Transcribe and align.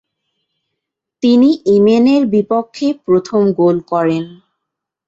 তিনি 1.23 1.49
ইয়েমেনের 1.65 2.23
বিপক্ষে 2.27 2.87
প্রথম 3.05 3.41
গোল 3.51 3.77
করেন। 3.91 4.23